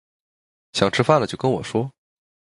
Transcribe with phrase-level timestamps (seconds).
[0.73, 1.91] 想吃饭了就跟我说